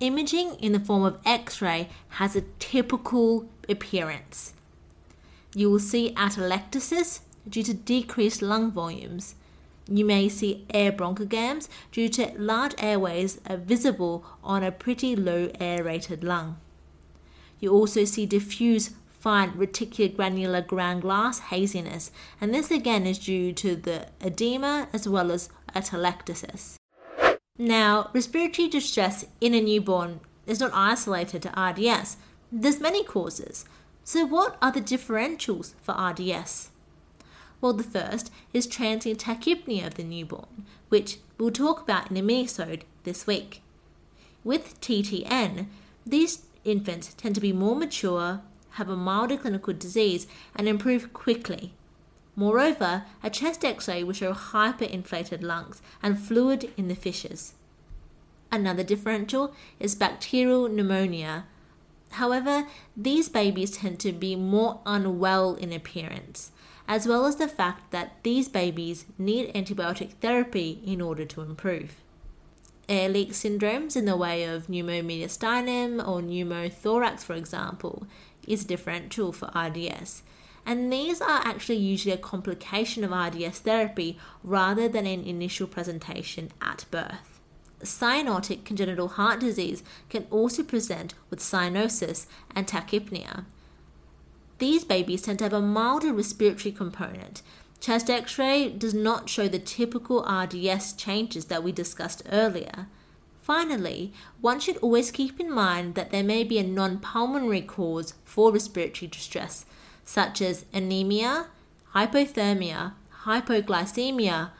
Imaging 0.00 0.54
in 0.54 0.72
the 0.72 0.80
form 0.80 1.02
of 1.02 1.18
X 1.26 1.60
ray 1.60 1.90
has 2.10 2.34
a 2.34 2.44
typical 2.58 3.48
appearance. 3.68 4.54
You 5.54 5.70
will 5.70 5.80
see 5.80 6.14
atelectasis 6.14 7.20
due 7.48 7.62
to 7.62 7.74
decreased 7.74 8.42
lung 8.42 8.70
volumes. 8.70 9.34
You 9.88 10.04
may 10.04 10.28
see 10.28 10.64
air 10.72 10.92
bronchograms 10.92 11.68
due 11.90 12.08
to 12.10 12.32
large 12.38 12.74
airways 12.78 13.40
are 13.48 13.56
visible 13.56 14.24
on 14.42 14.62
a 14.62 14.72
pretty 14.72 15.16
low 15.16 15.50
air 15.60 15.84
rated 15.84 16.24
lung. 16.24 16.58
You 17.60 17.72
also 17.72 18.04
see 18.04 18.26
diffuse 18.26 18.90
fine 19.18 19.52
reticular 19.52 20.16
granular 20.16 20.60
ground 20.60 21.02
glass 21.02 21.38
haziness, 21.38 22.10
and 22.40 22.52
this 22.52 22.70
again 22.70 23.06
is 23.06 23.18
due 23.18 23.52
to 23.52 23.76
the 23.76 24.08
edema 24.20 24.88
as 24.92 25.08
well 25.08 25.30
as 25.30 25.48
atelectasis. 25.74 26.74
Now, 27.58 28.10
respiratory 28.12 28.68
distress 28.68 29.26
in 29.40 29.54
a 29.54 29.60
newborn 29.60 30.20
is 30.46 30.58
not 30.58 30.72
isolated 30.74 31.42
to 31.42 31.50
RDS. 31.50 32.16
There's 32.50 32.80
many 32.80 33.04
causes. 33.04 33.64
So, 34.04 34.26
what 34.26 34.56
are 34.60 34.72
the 34.72 34.80
differentials 34.80 35.74
for 35.82 35.94
RDS? 35.94 36.70
Well, 37.60 37.72
the 37.72 37.84
first 37.84 38.32
is 38.52 38.66
transient 38.66 39.20
tachypnea 39.20 39.86
of 39.86 39.94
the 39.94 40.02
newborn, 40.02 40.66
which 40.88 41.18
we'll 41.38 41.52
talk 41.52 41.82
about 41.82 42.10
in 42.10 42.16
a 42.16 42.22
minisode 42.22 42.82
this 43.04 43.26
week. 43.26 43.62
With 44.42 44.80
TTN, 44.80 45.66
these 46.04 46.42
infants 46.64 47.14
tend 47.14 47.36
to 47.36 47.40
be 47.40 47.52
more 47.52 47.76
mature, 47.76 48.40
have 48.70 48.88
a 48.88 48.96
milder 48.96 49.36
clinical 49.36 49.72
disease, 49.72 50.26
and 50.56 50.66
improve 50.66 51.12
quickly. 51.12 51.74
Moreover, 52.34 53.04
a 53.22 53.30
chest 53.30 53.64
x 53.64 53.86
ray 53.86 54.02
will 54.02 54.14
show 54.14 54.32
hyperinflated 54.32 55.42
lungs 55.42 55.80
and 56.02 56.18
fluid 56.18 56.72
in 56.76 56.88
the 56.88 56.96
fissures. 56.96 57.52
Another 58.50 58.82
differential 58.82 59.54
is 59.78 59.94
bacterial 59.94 60.68
pneumonia, 60.68 61.44
However, 62.12 62.66
these 62.96 63.28
babies 63.28 63.70
tend 63.72 63.98
to 64.00 64.12
be 64.12 64.36
more 64.36 64.80
unwell 64.84 65.54
in 65.54 65.72
appearance, 65.72 66.52
as 66.86 67.06
well 67.06 67.24
as 67.24 67.36
the 67.36 67.48
fact 67.48 67.90
that 67.90 68.22
these 68.22 68.48
babies 68.48 69.06
need 69.18 69.52
antibiotic 69.54 70.12
therapy 70.20 70.80
in 70.84 71.00
order 71.00 71.24
to 71.24 71.40
improve. 71.40 71.96
Air 72.88 73.08
leak 73.08 73.30
syndromes 73.30 73.96
in 73.96 74.04
the 74.04 74.16
way 74.16 74.44
of 74.44 74.66
pneumomediastinum 74.66 76.06
or 76.06 76.20
pneumothorax, 76.20 77.20
for 77.20 77.34
example, 77.34 78.06
is 78.46 78.64
differential 78.64 79.32
for 79.32 79.50
RDS. 79.56 80.22
And 80.66 80.92
these 80.92 81.20
are 81.20 81.40
actually 81.44 81.78
usually 81.78 82.14
a 82.14 82.18
complication 82.18 83.04
of 83.04 83.10
RDS 83.10 83.60
therapy 83.60 84.18
rather 84.44 84.88
than 84.88 85.06
an 85.06 85.24
initial 85.24 85.66
presentation 85.66 86.50
at 86.60 86.84
birth 86.90 87.31
cyanotic 87.82 88.64
congenital 88.64 89.08
heart 89.08 89.40
disease 89.40 89.82
can 90.08 90.26
also 90.30 90.62
present 90.62 91.14
with 91.30 91.40
cyanosis 91.40 92.26
and 92.54 92.66
tachypnea. 92.66 93.44
These 94.58 94.84
babies 94.84 95.22
tend 95.22 95.38
to 95.40 95.44
have 95.44 95.52
a 95.52 95.60
milder 95.60 96.12
respiratory 96.12 96.72
component. 96.72 97.42
Chest 97.80 98.08
x 98.08 98.38
ray 98.38 98.68
does 98.70 98.94
not 98.94 99.28
show 99.28 99.48
the 99.48 99.58
typical 99.58 100.24
RDS 100.24 100.92
changes 100.92 101.46
that 101.46 101.64
we 101.64 101.72
discussed 101.72 102.22
earlier. 102.30 102.86
Finally, 103.40 104.12
one 104.40 104.60
should 104.60 104.76
always 104.76 105.10
keep 105.10 105.40
in 105.40 105.50
mind 105.50 105.96
that 105.96 106.10
there 106.12 106.22
may 106.22 106.44
be 106.44 106.58
a 106.58 106.62
non 106.62 107.00
pulmonary 107.00 107.60
cause 107.60 108.14
for 108.24 108.52
respiratory 108.52 109.08
distress, 109.08 109.66
such 110.04 110.40
as 110.40 110.64
anemia, 110.72 111.46
hypothermia, 111.92 112.92
hypoglycemia, 113.24 114.50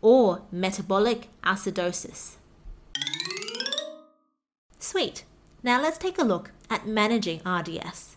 or 0.00 0.40
metabolic 0.50 1.28
acidosis. 1.44 2.36
Sweet. 4.82 5.24
Now 5.62 5.80
let's 5.80 5.98
take 5.98 6.18
a 6.18 6.24
look 6.24 6.52
at 6.70 6.88
managing 6.88 7.42
RDS. 7.46 8.16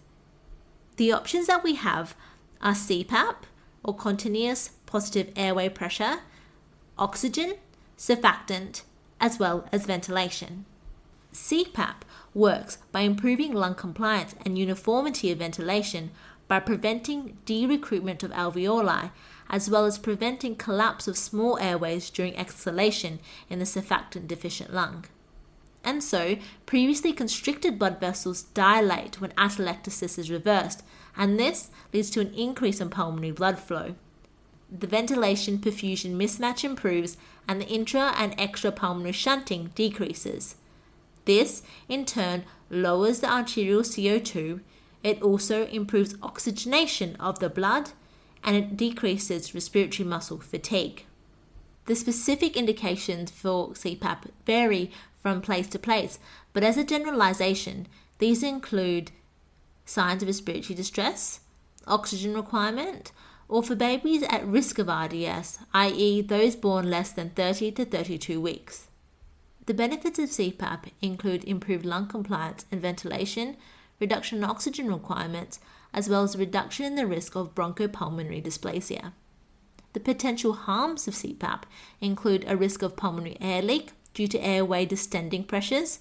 The 0.95 1.11
options 1.11 1.47
that 1.47 1.61
we 1.61 1.75
have 1.75 2.15
are 2.61 2.71
CPAP 2.71 3.35
or 3.83 3.93
continuous 3.93 4.69
positive 4.85 5.33
airway 5.35 5.67
pressure, 5.67 6.19
oxygen, 6.97 7.55
surfactant, 7.97 8.83
as 9.19 9.37
well 9.37 9.67
as 9.73 9.85
ventilation. 9.85 10.63
CPAP 11.33 12.03
works 12.33 12.77
by 12.93 13.01
improving 13.01 13.53
lung 13.53 13.75
compliance 13.75 14.33
and 14.45 14.57
uniformity 14.57 15.33
of 15.33 15.39
ventilation 15.39 16.11
by 16.47 16.61
preventing 16.61 17.37
de-recruitment 17.43 18.23
of 18.23 18.31
alveoli 18.31 19.11
as 19.49 19.69
well 19.69 19.85
as 19.85 19.97
preventing 19.97 20.55
collapse 20.55 21.09
of 21.09 21.17
small 21.17 21.59
airways 21.59 22.09
during 22.09 22.37
exhalation 22.37 23.19
in 23.49 23.59
the 23.59 23.65
surfactant 23.65 24.27
deficient 24.27 24.73
lung 24.73 25.05
and 25.83 26.03
so 26.03 26.37
previously 26.65 27.13
constricted 27.13 27.77
blood 27.77 27.99
vessels 27.99 28.43
dilate 28.43 29.19
when 29.19 29.31
atelectasis 29.31 30.17
is 30.17 30.31
reversed, 30.31 30.83
and 31.15 31.39
this 31.39 31.69
leads 31.93 32.09
to 32.11 32.21
an 32.21 32.33
increase 32.33 32.79
in 32.79 32.89
pulmonary 32.89 33.31
blood 33.31 33.59
flow. 33.59 33.95
The 34.71 34.87
ventilation 34.87 35.59
perfusion 35.59 36.15
mismatch 36.15 36.63
improves, 36.63 37.17
and 37.47 37.61
the 37.61 37.67
intra 37.67 38.13
and 38.17 38.35
extrapulmonary 38.37 39.13
shunting 39.13 39.71
decreases. 39.75 40.55
This, 41.25 41.61
in 41.87 42.05
turn, 42.05 42.43
lowers 42.69 43.19
the 43.19 43.31
arterial 43.31 43.81
CO2. 43.81 44.61
It 45.03 45.21
also 45.21 45.67
improves 45.67 46.15
oxygenation 46.21 47.15
of 47.17 47.39
the 47.39 47.49
blood 47.49 47.91
and 48.43 48.55
it 48.55 48.75
decreases 48.75 49.55
respiratory 49.55 50.07
muscle 50.07 50.39
fatigue. 50.39 51.05
The 51.85 51.95
specific 51.95 52.55
indications 52.55 53.29
for 53.31 53.69
CPAP 53.69 54.29
vary 54.45 54.91
from 55.19 55.41
place 55.41 55.67
to 55.67 55.79
place, 55.79 56.17
but 56.53 56.63
as 56.63 56.77
a 56.77 56.83
generalization, 56.83 57.87
these 58.19 58.41
include 58.41 59.11
signs 59.85 60.21
of 60.21 60.29
respiratory 60.29 60.75
distress, 60.75 61.41
oxygen 61.85 62.35
requirement, 62.35 63.11
or 63.49 63.61
for 63.61 63.75
babies 63.75 64.23
at 64.23 64.47
risk 64.47 64.79
of 64.79 64.87
RDS, 64.87 65.59
i.e., 65.73 66.21
those 66.21 66.55
born 66.55 66.89
less 66.89 67.11
than 67.11 67.31
30 67.31 67.71
to 67.73 67.85
32 67.85 68.39
weeks. 68.39 68.87
The 69.65 69.73
benefits 69.73 70.19
of 70.19 70.29
CPAP 70.29 70.91
include 71.01 71.43
improved 71.43 71.85
lung 71.85 72.07
compliance 72.07 72.65
and 72.71 72.81
ventilation, 72.81 73.57
reduction 73.99 74.39
in 74.39 74.43
oxygen 74.43 74.87
requirements, 74.87 75.59
as 75.93 76.09
well 76.09 76.23
as 76.23 76.37
reduction 76.37 76.85
in 76.85 76.95
the 76.95 77.07
risk 77.07 77.35
of 77.35 77.53
bronchopulmonary 77.53 78.43
dysplasia. 78.43 79.13
The 79.93 79.99
potential 79.99 80.53
harms 80.53 81.07
of 81.07 81.13
CPAP 81.13 81.63
include 82.01 82.45
a 82.47 82.57
risk 82.57 82.81
of 82.81 82.95
pulmonary 82.95 83.37
air 83.39 83.61
leak, 83.61 83.91
due 84.13 84.27
to 84.27 84.39
airway 84.39 84.85
distending 84.85 85.43
pressures, 85.43 85.99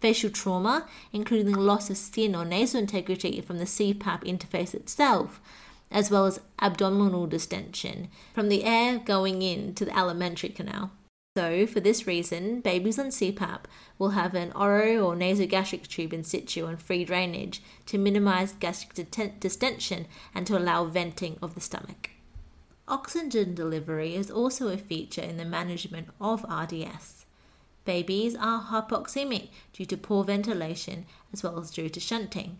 facial 0.00 0.30
trauma, 0.30 0.86
including 1.12 1.54
loss 1.54 1.90
of 1.90 1.96
skin 1.96 2.34
or 2.34 2.44
nasal 2.44 2.80
integrity 2.80 3.40
from 3.40 3.58
the 3.58 3.64
CPAP 3.64 4.24
interface 4.24 4.74
itself, 4.74 5.40
as 5.90 6.10
well 6.10 6.26
as 6.26 6.40
abdominal 6.60 7.26
distension 7.26 8.08
from 8.34 8.48
the 8.48 8.64
air 8.64 8.98
going 8.98 9.42
into 9.42 9.84
the 9.84 9.96
alimentary 9.96 10.48
canal. 10.48 10.90
So, 11.36 11.66
for 11.66 11.80
this 11.80 12.06
reason, 12.06 12.60
babies 12.60 12.98
on 12.98 13.06
CPAP 13.06 13.60
will 13.98 14.10
have 14.10 14.34
an 14.34 14.52
oro 14.52 14.98
or 14.98 15.16
nasogastric 15.16 15.86
tube 15.86 16.12
in 16.12 16.24
situ 16.24 16.66
and 16.66 16.80
free 16.80 17.06
drainage 17.06 17.62
to 17.86 17.96
minimize 17.96 18.52
gastric 18.52 19.10
distension 19.40 20.06
and 20.34 20.46
to 20.46 20.58
allow 20.58 20.84
venting 20.84 21.38
of 21.40 21.54
the 21.54 21.60
stomach. 21.60 22.11
Oxygen 22.88 23.54
delivery 23.54 24.14
is 24.14 24.30
also 24.30 24.68
a 24.68 24.76
feature 24.76 25.22
in 25.22 25.36
the 25.36 25.44
management 25.44 26.08
of 26.20 26.44
RDS. 26.44 27.26
Babies 27.84 28.36
are 28.36 28.62
hypoxemic 28.62 29.48
due 29.72 29.86
to 29.86 29.96
poor 29.96 30.24
ventilation 30.24 31.06
as 31.32 31.42
well 31.42 31.58
as 31.58 31.70
due 31.70 31.88
to 31.88 32.00
shunting. 32.00 32.58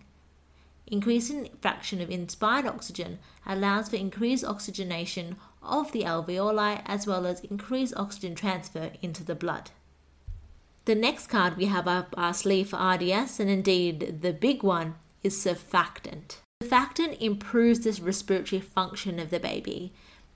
Increasing 0.87 1.49
fraction 1.61 2.00
of 2.00 2.11
inspired 2.11 2.67
oxygen 2.67 3.19
allows 3.47 3.88
for 3.88 3.97
increased 3.97 4.45
oxygenation 4.45 5.37
of 5.62 5.93
the 5.93 6.02
alveoli 6.02 6.83
as 6.87 7.07
well 7.07 7.26
as 7.26 7.41
increased 7.41 7.95
oxygen 7.97 8.35
transfer 8.35 8.91
into 9.00 9.25
the 9.25 9.35
blood. 9.35 9.71
The 10.85 10.95
next 10.97 11.29
card 11.29 11.57
we 11.57 11.67
have 11.67 11.87
up 11.87 12.14
our 12.17 12.35
sleeve 12.35 12.71
for 12.71 12.76
RDS, 12.76 13.38
and 13.38 13.49
indeed 13.49 14.21
the 14.23 14.33
big 14.33 14.64
one, 14.64 14.97
is 15.23 15.37
surfactant. 15.37 16.38
Surfactant 16.62 17.21
improves 17.21 17.81
the 17.81 18.02
respiratory 18.02 18.61
function 18.61 19.21
of 19.21 19.31
the 19.31 19.38
baby. 19.38 19.93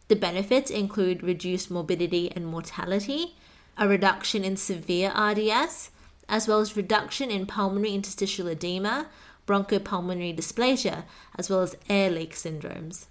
The 0.08 0.16
benefits 0.16 0.70
include 0.70 1.22
reduced 1.22 1.70
morbidity 1.70 2.30
and 2.30 2.46
mortality, 2.46 3.36
a 3.76 3.88
reduction 3.88 4.44
in 4.44 4.56
severe 4.56 5.10
RDS, 5.10 5.90
as 6.28 6.46
well 6.46 6.60
as 6.60 6.76
reduction 6.76 7.30
in 7.30 7.46
pulmonary 7.46 7.92
interstitial 7.92 8.48
edema, 8.48 9.08
bronchopulmonary 9.46 10.36
dysplasia, 10.36 11.04
as 11.36 11.50
well 11.50 11.60
as 11.60 11.76
air 11.88 12.10
leak 12.10 12.34
syndromes. 12.34 13.06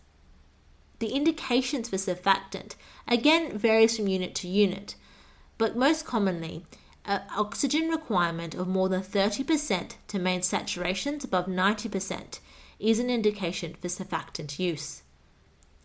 The 1.00 1.10
indications 1.10 1.90
for 1.90 1.98
surfactant 1.98 2.76
again 3.08 3.58
varies 3.58 3.98
from 3.98 4.08
unit 4.08 4.34
to 4.36 4.48
unit, 4.48 4.96
but 5.58 5.76
most 5.76 6.06
commonly, 6.06 6.66
an 7.06 7.22
oxygen 7.36 7.90
requirement 7.90 8.56
of 8.56 8.68
more 8.68 8.90
than 8.90 9.02
30% 9.02 9.96
to 10.08 10.20
maintain 10.20 10.42
saturations 10.42 11.24
above 11.24 11.46
90% 11.46 12.40
is 12.80 13.00
an 13.00 13.10
indication 13.10 13.76
for 13.76 13.88
surfactant 13.88 14.58
use. 14.58 15.04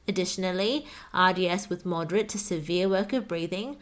Additionally, 0.09 0.87
RDS 1.15 1.69
with 1.69 1.87
moderate 1.87 2.29
to 2.31 2.39
severe 2.39 2.89
work 2.89 3.13
of 3.13 3.29
breathing, 3.29 3.77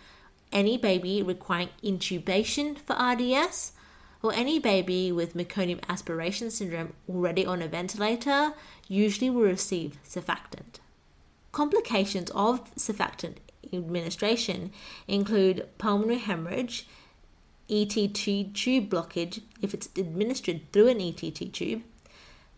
any 0.53 0.77
baby 0.77 1.23
requiring 1.23 1.69
intubation 1.83 2.77
for 2.79 2.95
RDS, 2.95 3.73
or 4.23 4.33
any 4.33 4.59
baby 4.59 5.13
with 5.13 5.35
meconium 5.35 5.81
aspiration 5.89 6.51
syndrome 6.51 6.93
already 7.09 7.47
on 7.47 7.63
a 7.63 7.69
ventilator 7.69 8.53
usually 8.89 9.31
will 9.31 9.43
receive 9.43 9.99
surfactant. 10.05 10.81
Complications 11.53 12.31
of 12.31 12.75
surfactant 12.75 13.37
administration 13.73 14.73
include 15.07 15.69
pulmonary 15.79 16.19
hemorrhage, 16.19 16.89
ETT 17.71 18.55
tube 18.55 18.89
blockage 18.89 19.43
if 19.61 19.75
it's 19.75 19.89
administered 19.97 20.61
through 20.73 20.89
an 20.89 21.01
ETT 21.01 21.53
tube, 21.53 21.83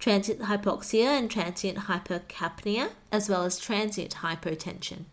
transient 0.00 0.40
hypoxia 0.40 1.18
and 1.18 1.30
transient 1.30 1.78
hypercapnia, 1.80 2.90
as 3.12 3.28
well 3.28 3.44
as 3.44 3.58
transient 3.60 4.16
hypotension. 4.16 5.04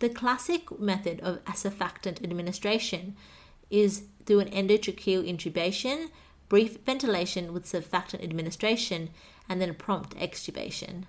The 0.00 0.08
classic 0.08 0.80
method 0.80 1.20
of 1.20 1.44
surfactant 1.44 2.24
administration 2.24 3.14
is 3.70 4.04
through 4.24 4.40
an 4.40 4.50
endotracheal 4.50 5.28
intubation, 5.30 6.08
brief 6.48 6.78
ventilation 6.86 7.52
with 7.52 7.66
surfactant 7.66 8.24
administration, 8.24 9.10
and 9.48 9.60
then 9.60 9.74
prompt 9.74 10.16
extubation. 10.16 11.04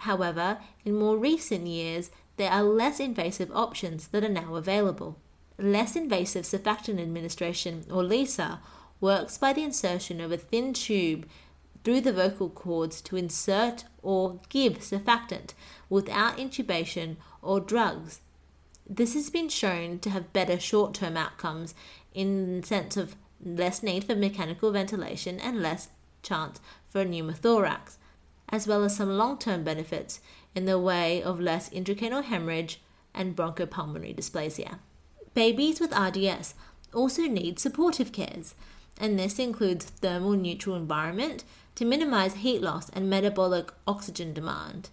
However, 0.00 0.58
in 0.84 0.94
more 0.94 1.16
recent 1.16 1.66
years, 1.66 2.10
there 2.36 2.52
are 2.52 2.62
less 2.62 3.00
invasive 3.00 3.50
options 3.52 4.08
that 4.08 4.22
are 4.22 4.28
now 4.28 4.54
available. 4.54 5.18
Less 5.58 5.96
invasive 5.96 6.44
surfactant 6.44 7.00
administration, 7.00 7.84
or 7.90 8.04
LISA, 8.04 8.60
works 9.00 9.38
by 9.38 9.52
the 9.52 9.64
insertion 9.64 10.20
of 10.20 10.30
a 10.30 10.36
thin 10.36 10.72
tube 10.72 11.26
through 11.86 12.00
the 12.00 12.12
vocal 12.12 12.50
cords 12.50 13.00
to 13.00 13.14
insert 13.14 13.84
or 14.02 14.40
give 14.48 14.78
surfactant 14.80 15.54
without 15.88 16.36
intubation 16.36 17.14
or 17.42 17.60
drugs. 17.60 18.20
This 18.90 19.14
has 19.14 19.30
been 19.30 19.48
shown 19.48 20.00
to 20.00 20.10
have 20.10 20.32
better 20.32 20.58
short 20.58 20.94
term 20.94 21.16
outcomes 21.16 21.76
in 22.12 22.60
the 22.60 22.66
sense 22.66 22.96
of 22.96 23.14
less 23.40 23.84
need 23.84 24.02
for 24.02 24.16
mechanical 24.16 24.72
ventilation 24.72 25.38
and 25.38 25.62
less 25.62 25.90
chance 26.24 26.58
for 26.88 27.04
pneumothorax, 27.04 27.98
as 28.48 28.66
well 28.66 28.82
as 28.82 28.96
some 28.96 29.16
long 29.16 29.38
term 29.38 29.62
benefits 29.62 30.18
in 30.56 30.64
the 30.64 30.80
way 30.80 31.22
of 31.22 31.38
less 31.38 31.70
intracranial 31.70 32.24
hemorrhage 32.24 32.80
and 33.14 33.36
bronchopulmonary 33.36 34.12
dysplasia. 34.12 34.80
Babies 35.34 35.78
with 35.78 35.96
RDS 35.96 36.54
also 36.92 37.28
need 37.28 37.60
supportive 37.60 38.10
cares, 38.10 38.56
and 39.00 39.16
this 39.16 39.38
includes 39.38 39.84
thermal 39.84 40.32
neutral 40.32 40.74
environment 40.74 41.44
to 41.76 41.84
minimize 41.84 42.34
heat 42.34 42.60
loss 42.60 42.88
and 42.90 43.08
metabolic 43.08 43.70
oxygen 43.86 44.34
demand. 44.34 44.90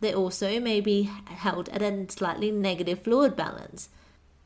They 0.00 0.12
also 0.12 0.60
may 0.60 0.80
be 0.80 1.04
held 1.26 1.68
at 1.70 1.82
a 1.82 2.06
slightly 2.10 2.50
negative 2.50 3.02
fluid 3.02 3.36
balance. 3.36 3.88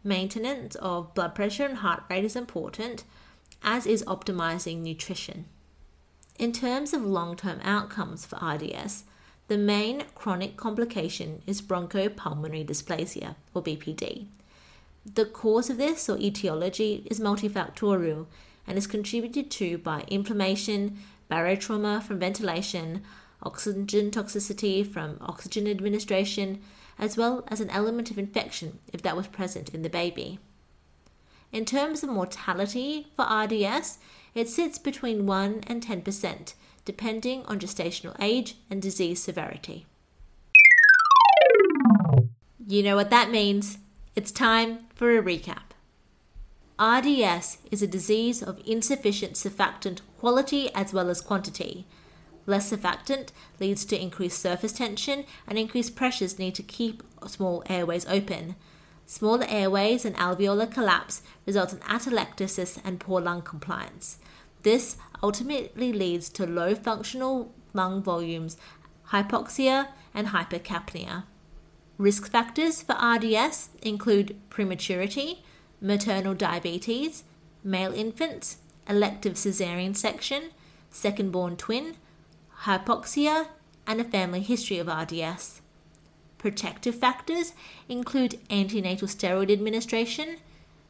Maintenance 0.05 0.75
of 0.77 1.15
blood 1.15 1.35
pressure 1.35 1.65
and 1.65 1.79
heart 1.79 2.05
rate 2.09 2.25
is 2.25 2.37
important, 2.37 3.05
as 3.63 3.87
is 3.87 4.05
optimizing 4.05 4.79
nutrition. 4.79 5.47
In 6.39 6.53
terms 6.53 6.93
of 6.93 7.05
long 7.05 7.37
term 7.37 7.61
outcomes 7.63 8.25
for 8.25 8.37
RDS, 8.37 9.05
the 9.49 9.59
main 9.59 10.05
chronic 10.15 10.57
complication 10.57 11.43
is 11.47 11.61
bronchopulmonary 11.61 12.65
dysplasia, 12.65 13.35
or 13.53 13.63
BPD. 13.63 14.27
The 15.05 15.25
cause 15.25 15.69
of 15.69 15.77
this, 15.77 16.09
or 16.09 16.17
etiology, 16.19 17.07
is 17.11 17.21
multifactorial 17.21 18.27
and 18.67 18.79
is 18.79 18.87
contributed 18.87 19.51
to 19.51 19.79
by 19.79 20.05
inflammation, 20.09 20.99
barotrauma 21.31 22.03
from 22.03 22.19
ventilation, 22.19 23.03
oxygen 23.43 24.11
toxicity 24.11 24.87
from 24.87 25.17
oxygen 25.21 25.67
administration, 25.67 26.61
as 26.99 27.17
well 27.17 27.45
as 27.49 27.61
an 27.61 27.71
element 27.71 28.11
of 28.11 28.19
infection 28.19 28.79
if 28.93 29.01
that 29.03 29.17
was 29.17 29.27
present 29.27 29.71
in 29.71 29.83
the 29.83 29.89
baby. 29.89 30.39
In 31.53 31.65
terms 31.65 32.03
of 32.03 32.11
mortality 32.11 33.09
for 33.17 33.25
RDS, 33.25 33.99
it 34.35 34.49
sits 34.49 34.79
between 34.79 35.27
1 35.27 35.65
and 35.67 35.83
10%, 35.83 36.55
depending 36.85 37.45
on 37.47 37.59
gestational 37.59 38.15
age 38.21 38.57
and 38.71 38.81
disease 38.81 39.23
severity. 39.23 39.87
You 42.67 42.85
know 42.85 42.95
what 42.95 43.11
that 43.11 43.31
means. 43.31 43.79
It's 44.15 44.31
time 44.31 44.87
for 44.95 45.17
a 45.17 45.23
recap. 45.23 45.70
RDS 46.81 47.59
is 47.71 47.83
a 47.83 47.87
disease 47.87 48.43
of 48.43 48.63
insufficient 48.65 49.35
surfactant 49.35 50.01
quality 50.19 50.75
as 50.75 50.95
well 50.95 51.11
as 51.11 51.21
quantity. 51.21 51.87
Less 52.47 52.73
surfactant 52.73 53.33
leads 53.61 53.85
to 53.85 54.01
increased 54.01 54.41
surface 54.41 54.73
tension 54.73 55.27
and 55.47 55.59
increased 55.59 55.95
pressures 55.95 56.39
need 56.39 56.55
to 56.55 56.63
keep 56.63 57.03
small 57.27 57.63
airways 57.69 58.07
open. 58.07 58.57
Smaller 59.05 59.45
airways 59.47 60.07
and 60.07 60.17
alveolar 60.17 60.73
collapse 60.73 61.21
result 61.45 61.75
in 61.75 61.81
atelectasis 61.81 62.79
and 62.83 62.99
poor 62.99 63.21
lung 63.21 63.43
compliance. 63.43 64.19
This 64.63 64.97
ultimately 65.23 65.93
leads 65.93 66.31
to 66.31 66.47
low 66.47 66.75
functional 66.75 67.53
lung 67.75 68.03
volumes, 68.03 68.57
hypoxia, 69.09 69.89
and 70.15 70.29
hypercapnia. 70.29 71.25
Risk 71.99 72.31
factors 72.31 72.81
for 72.81 72.95
RDS 72.95 73.69
include 73.83 74.39
prematurity, 74.49 75.45
maternal 75.81 76.35
diabetes, 76.35 77.25
male 77.65 77.93
infants, 77.93 78.59
elective 78.89 79.35
caesarean 79.35 79.95
section, 79.95 80.51
second 80.91 81.31
born 81.31 81.57
twin, 81.57 81.97
hypoxia, 82.63 83.49
and 83.87 84.01
a 84.01 84.05
family 84.05 84.41
history 84.41 84.79
of 84.79 84.89
RDS. 84.89 85.61
Protective 86.39 86.95
factors 86.95 87.53
include 87.89 88.39
antenatal 88.49 89.09
steroid 89.09 89.51
administration, 89.51 90.39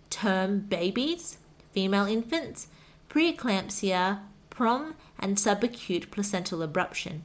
term 0.09 0.61
babies, 0.61 1.39
female 1.73 2.07
infants, 2.07 2.69
preeclampsia, 3.09 4.21
PROM, 4.51 4.95
and 5.19 5.37
subacute 5.37 6.11
placental 6.11 6.61
abruption. 6.67 7.21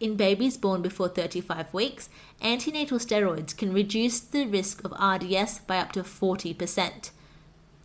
In 0.00 0.16
babies 0.16 0.56
born 0.56 0.80
before 0.80 1.08
35 1.08 1.74
weeks, 1.74 2.08
antenatal 2.40 2.98
steroids 2.98 3.56
can 3.56 3.72
reduce 3.72 4.20
the 4.20 4.46
risk 4.46 4.84
of 4.84 4.92
RDS 4.92 5.60
by 5.60 5.78
up 5.78 5.90
to 5.92 6.04
40%. 6.04 7.10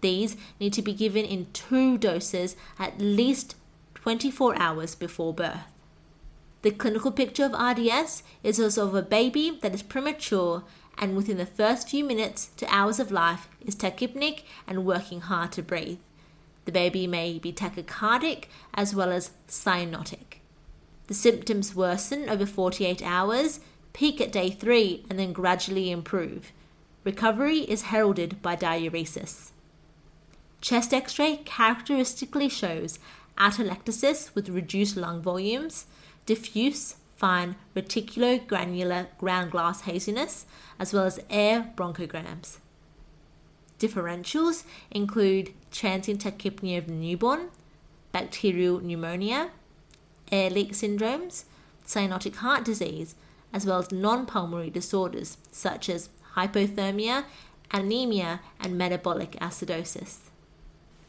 These 0.02 0.38
need 0.60 0.74
to 0.74 0.82
be 0.82 0.94
given 0.94 1.26
in 1.26 1.48
two 1.54 1.98
doses 1.98 2.56
at 2.78 3.00
least 3.00 3.56
24 3.96 4.56
hours 4.60 4.94
before 4.94 5.34
birth. 5.34 5.62
The 6.62 6.72
clinical 6.72 7.12
picture 7.12 7.46
of 7.46 7.54
RDS 7.54 8.22
is 8.44 8.60
as 8.60 8.78
of 8.78 8.94
a 8.94 9.02
baby 9.02 9.58
that 9.62 9.74
is 9.74 9.82
premature 9.82 10.64
and 10.98 11.16
within 11.16 11.38
the 11.38 11.46
first 11.46 11.90
few 11.90 12.04
minutes 12.04 12.52
to 12.58 12.74
hours 12.74 13.00
of 13.00 13.12
life 13.12 13.50
is 13.66 13.76
tachypneic 13.76 14.44
and 14.68 14.86
working 14.86 15.22
hard 15.22 15.52
to 15.54 15.64
breathe. 15.64 15.98
The 16.66 16.72
baby 16.72 17.08
may 17.08 17.40
be 17.40 17.52
tachycardic 17.52 18.46
as 18.74 18.94
well 18.94 19.12
as 19.12 19.32
cyanotic. 19.48 20.43
The 21.08 21.14
symptoms 21.14 21.76
worsen 21.76 22.30
over 22.30 22.46
48 22.46 23.02
hours, 23.04 23.60
peak 23.92 24.22
at 24.22 24.32
day 24.32 24.50
3, 24.50 25.06
and 25.10 25.20
then 25.20 25.34
gradually 25.34 25.92
improve. 25.92 26.52
Recovery 27.04 27.60
is 27.60 27.84
heralded 27.84 28.42
by 28.42 28.56
diuresis. 28.56 29.52
Chest 30.62 30.94
x 30.94 31.20
ray 31.20 31.42
characteristically 31.44 32.48
shows 32.48 33.00
atelectasis 33.38 34.34
with 34.34 34.48
reduced 34.48 34.96
lung 34.96 35.22
volumes, 35.22 35.86
diffuse, 36.26 36.96
fine 37.18 37.56
reticulogranular 37.76 39.08
ground 39.18 39.52
glass 39.52 39.82
haziness, 39.82 40.46
as 40.80 40.94
well 40.94 41.04
as 41.04 41.20
air 41.30 41.74
bronchograms. 41.76 42.60
Differentials 43.80 44.64
include 44.92 45.54
transient 45.72 46.24
tachypnea 46.24 46.78
of 46.78 46.88
the 46.88 46.94
newborn, 46.94 47.50
bacterial 48.14 48.80
pneumonia, 48.80 49.52
air 50.34 50.50
leak 50.50 50.72
syndromes, 50.72 51.44
cyanotic 51.86 52.38
heart 52.38 52.66
disease, 52.66 53.14
as 53.54 53.66
well 53.68 53.80
as 53.80 53.92
non 53.92 54.26
pulmonary 54.26 54.72
disorders 54.72 55.38
such 55.52 55.88
as 55.90 56.10
hypothermia, 56.36 57.26
anemia, 57.72 58.42
and 58.60 58.78
metabolic 58.78 59.34
acidosis. 59.34 60.18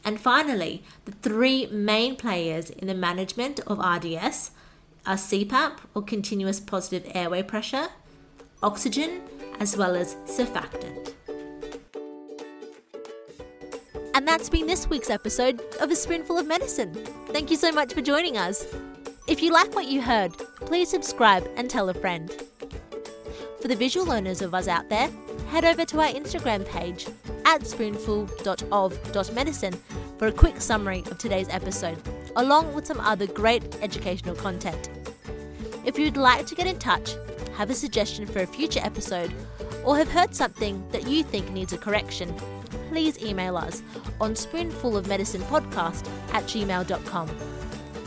And 0.03 0.21
finally, 0.21 0.83
the 1.05 1.13
three 1.13 1.65
main 1.65 2.15
players 2.15 2.69
in 2.69 2.87
the 2.87 2.93
management 2.93 3.59
of 3.61 3.79
RDS 3.79 4.51
are 5.07 5.15
CPAP 5.15 5.79
or 5.95 6.03
continuous 6.03 6.59
positive 6.59 7.11
airway 7.15 7.41
pressure, 7.41 7.87
oxygen, 8.61 9.21
as 9.59 9.75
well 9.75 9.95
as 9.95 10.15
surfactant. 10.25 11.13
And 14.13 14.27
that's 14.27 14.49
been 14.49 14.67
this 14.67 14.87
week's 14.87 15.09
episode 15.09 15.61
of 15.81 15.89
A 15.89 15.95
Spoonful 15.95 16.37
of 16.37 16.47
Medicine. 16.47 16.93
Thank 17.29 17.49
you 17.49 17.57
so 17.57 17.71
much 17.71 17.93
for 17.93 18.01
joining 18.01 18.37
us. 18.37 18.65
If 19.27 19.41
you 19.41 19.51
like 19.51 19.73
what 19.73 19.87
you 19.87 20.03
heard, 20.03 20.33
please 20.61 20.89
subscribe 20.89 21.49
and 21.55 21.67
tell 21.67 21.89
a 21.89 21.95
friend. 21.95 22.31
For 23.59 23.67
the 23.67 23.75
visual 23.75 24.05
learners 24.05 24.43
of 24.43 24.53
us 24.53 24.67
out 24.67 24.87
there, 24.89 25.09
head 25.47 25.65
over 25.65 25.83
to 25.83 25.99
our 25.99 26.09
Instagram 26.09 26.63
page 26.67 27.07
at 27.43 27.65
spoonful.of.medicine 27.65 29.73
for 30.19 30.27
a 30.27 30.31
quick 30.31 30.61
summary 30.61 31.03
of 31.09 31.17
today's 31.17 31.49
episode, 31.49 31.97
along 32.35 32.75
with 32.75 32.85
some 32.85 32.99
other 32.99 33.25
great 33.25 33.63
educational 33.81 34.35
content. 34.35 34.91
If 35.85 35.97
you'd 35.97 36.17
like 36.17 36.45
to 36.45 36.53
get 36.53 36.67
in 36.67 36.77
touch, 36.77 37.15
have 37.55 37.71
a 37.71 37.75
suggestion 37.75 38.27
for 38.27 38.41
a 38.41 38.47
future 38.47 38.81
episode, 38.83 39.33
or 39.83 39.97
have 39.97 40.11
heard 40.11 40.35
something 40.35 40.87
that 40.91 41.07
you 41.07 41.23
think 41.23 41.49
needs 41.49 41.73
a 41.73 41.79
correction, 41.79 42.31
please 42.89 43.19
email 43.23 43.57
us 43.57 43.81
on 44.21 44.35
spoonfulofmedicinepodcast 44.35 46.07
at 46.31 46.43
gmail.com. 46.43 47.54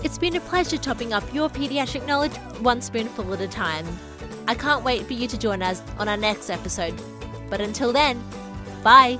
It's 0.04 0.16
been 0.18 0.36
a 0.36 0.40
pleasure 0.40 0.76
topping 0.76 1.12
up 1.12 1.24
your 1.34 1.48
pediatric 1.48 2.06
knowledge 2.06 2.36
one 2.60 2.80
spoonful 2.80 3.34
at 3.34 3.40
a 3.40 3.48
time. 3.48 3.86
I 4.46 4.54
can't 4.54 4.84
wait 4.84 5.06
for 5.06 5.12
you 5.12 5.26
to 5.26 5.36
join 5.36 5.60
us 5.60 5.82
on 5.98 6.08
our 6.08 6.16
next 6.16 6.50
episode. 6.50 6.94
But 7.50 7.60
until 7.60 7.92
then, 7.92 8.22
bye! 8.84 9.18